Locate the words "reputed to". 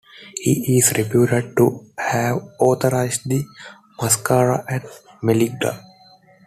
0.97-1.85